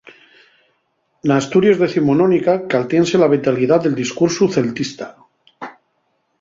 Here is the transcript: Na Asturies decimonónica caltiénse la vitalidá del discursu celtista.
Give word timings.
Na 1.27 1.35
Asturies 1.41 1.77
decimonónica 1.85 2.53
caltiénse 2.71 3.15
la 3.21 3.31
vitalidá 3.35 3.75
del 3.79 3.97
discursu 4.01 4.43
celtista. 4.55 5.07